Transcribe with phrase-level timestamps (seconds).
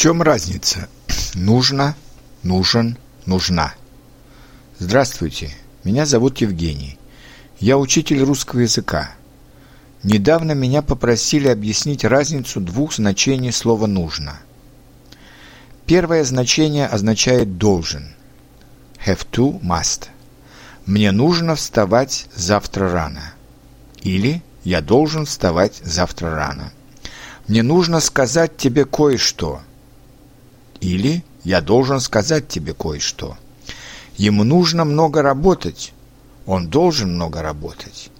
[0.00, 0.88] чем разница?
[1.34, 1.94] Нужно,
[2.42, 3.74] нужен, нужна.
[4.78, 6.98] Здравствуйте, меня зовут Евгений.
[7.58, 9.10] Я учитель русского языка.
[10.02, 14.40] Недавно меня попросили объяснить разницу двух значений слова «нужно».
[15.84, 18.14] Первое значение означает «должен».
[19.04, 20.06] Have to, must.
[20.86, 23.34] Мне нужно вставать завтра рано.
[24.00, 26.72] Или я должен вставать завтра рано.
[27.48, 29.60] Мне нужно сказать тебе кое-что.
[30.80, 33.36] Или я должен сказать тебе кое-что.
[34.16, 35.92] Ему нужно много работать.
[36.46, 38.10] Он должен много работать.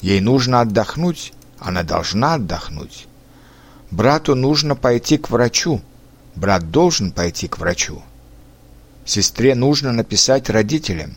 [0.00, 1.32] Ей нужно отдохнуть.
[1.58, 3.06] Она должна отдохнуть.
[3.90, 5.80] Брату нужно пойти к врачу.
[6.34, 8.02] Брат должен пойти к врачу.
[9.04, 11.16] Сестре нужно написать родителям.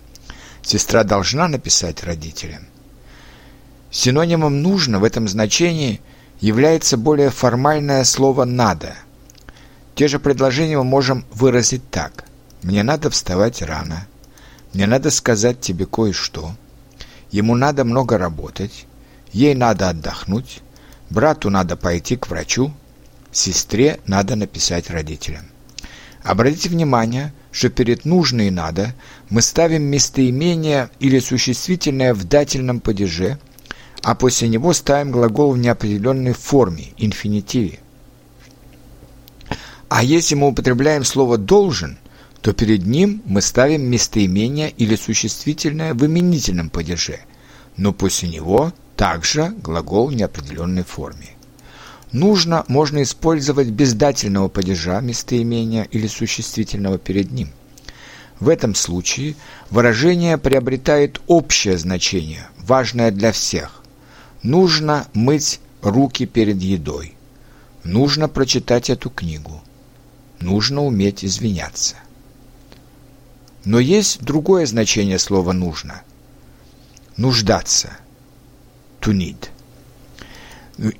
[0.63, 2.65] Сестра должна написать родителям.
[3.91, 6.01] Синонимом «нужно» в этом значении
[6.39, 8.95] является более формальное слово «надо».
[9.95, 12.25] Те же предложения мы можем выразить так.
[12.61, 14.07] «Мне надо вставать рано».
[14.73, 16.55] «Мне надо сказать тебе кое-что».
[17.31, 18.87] «Ему надо много работать».
[19.31, 20.61] «Ей надо отдохнуть».
[21.09, 22.71] «Брату надо пойти к врачу».
[23.31, 25.45] «Сестре надо написать родителям».
[26.23, 28.95] Обратите внимание, что перед «нужно» и «надо»
[29.29, 33.37] мы ставим местоимение или существительное в дательном падеже–
[34.03, 37.79] а после него ставим глагол в неопределенной форме, инфинитиве.
[39.95, 41.99] А если мы употребляем слово «должен»,
[42.41, 47.19] то перед ним мы ставим местоимение или существительное в именительном падеже,
[47.77, 51.35] но после него также глагол в неопределенной форме.
[52.11, 57.49] Нужно можно использовать без дательного падежа местоимения или существительного перед ним.
[58.39, 59.35] В этом случае
[59.69, 63.83] выражение приобретает общее значение, важное для всех.
[64.41, 67.13] Нужно мыть руки перед едой.
[67.83, 69.61] Нужно прочитать эту книгу.
[70.43, 71.95] Нужно уметь извиняться.
[73.63, 76.01] Но есть другое значение слова «нужно».
[77.15, 77.91] Нуждаться.
[78.99, 79.47] To need.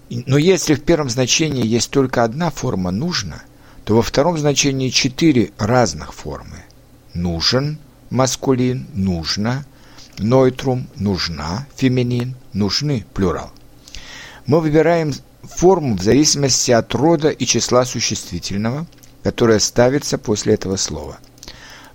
[0.10, 3.44] Но если в первом значении есть только одна форма «нужно»,
[3.84, 6.64] то во втором значении четыре разных формы.
[7.14, 7.80] Нужен,
[8.12, 9.66] маскулин, нужно,
[10.20, 13.52] нойтрум, нужна, феминин, нужны, плюрал.
[14.46, 15.12] Мы выбираем
[15.44, 18.88] форму в зависимости от рода и числа существительного,
[19.24, 21.18] которое ставится после этого слова.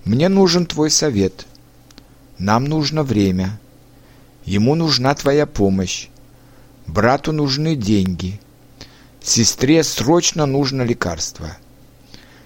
[0.04, 1.46] Мне нужен твой совет.
[2.38, 3.60] Нам нужно время.
[4.44, 6.08] Ему нужна твоя помощь.
[6.86, 8.40] Брату нужны деньги.
[9.20, 11.56] Сестре срочно нужно лекарство.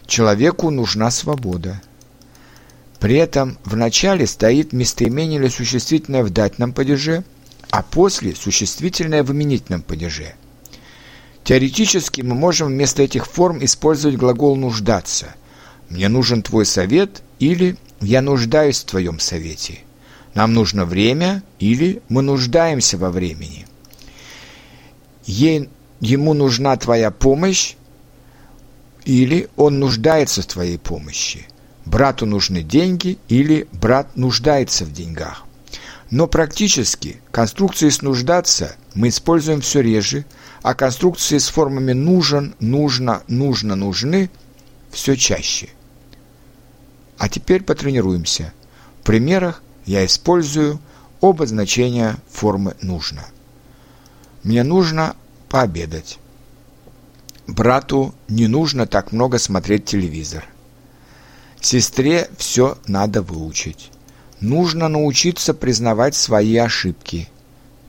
[0.07, 1.81] Человеку нужна свобода.
[2.99, 7.25] При этом в начале стоит местоимение или существительное в дательном падеже,
[7.71, 10.35] а после существительное в именительном падеже.
[11.45, 15.35] Теоретически мы можем вместо этих форм использовать глагол «нуждаться».
[15.89, 19.81] «Мне нужен твой совет» или «Я нуждаюсь в твоем совете».
[20.35, 23.67] «Нам нужно время» или «Мы нуждаемся во времени».
[25.27, 25.69] Ей,
[26.01, 27.75] «Ему нужна твоя помощь»
[29.05, 31.47] или «Он нуждается в твоей помощи»
[31.85, 35.45] брату нужны деньги или брат нуждается в деньгах.
[36.13, 40.27] Но практически конструкции с «нуждаться» мы используем все реже,
[40.61, 44.29] а конструкции с формами «нужен», «нужно», «нужно», «нужны»
[44.91, 45.71] все чаще.
[47.17, 48.53] А теперь потренируемся.
[49.01, 50.81] В примерах я использую
[51.23, 53.25] оба значения формы «нужно».
[54.43, 55.17] Мне нужно
[55.49, 56.19] пообедать.
[57.47, 60.45] Брату не нужно так много смотреть телевизор.
[61.59, 63.91] Сестре все надо выучить.
[64.43, 67.29] Нужно научиться признавать свои ошибки.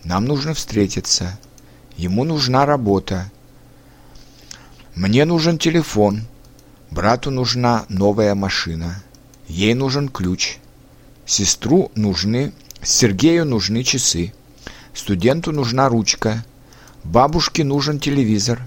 [0.03, 1.39] Нам нужно встретиться.
[1.97, 3.31] Ему нужна работа.
[4.93, 6.27] Мне нужен телефон.
[6.91, 9.01] Брату нужна новая машина.
[9.47, 10.59] Ей нужен ключ.
[11.25, 12.53] Сестру нужны,
[12.83, 14.31] Сергею нужны часы.
[14.93, 16.45] Студенту нужна ручка.
[17.03, 18.61] Бабушке нужен телевизор.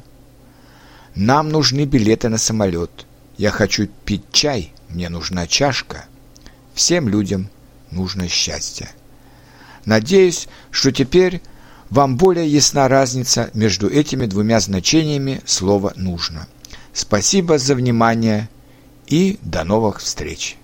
[1.14, 3.06] Нам нужны билеты на самолет.
[3.36, 4.72] Я хочу пить чай.
[4.88, 6.06] Мне нужна чашка.
[6.74, 7.48] Всем людям
[7.90, 8.90] нужно счастье.
[9.84, 11.40] Надеюсь, что теперь
[11.90, 16.48] вам более ясна разница между этими двумя значениями слова «нужно».
[16.92, 18.48] Спасибо за внимание
[19.06, 20.56] и до новых встреч!